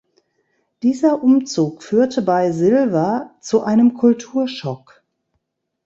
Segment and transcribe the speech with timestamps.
[0.81, 5.03] Dieser Umzug führte bei Silva zu einem Kulturschock.